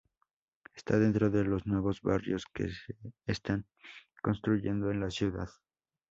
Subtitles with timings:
[0.73, 2.95] Está dentro de los nuevos barrios que se
[3.27, 3.67] están
[4.23, 5.47] construyendo en la ciudad.